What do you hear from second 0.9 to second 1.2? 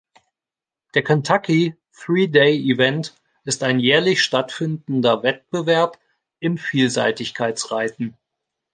Der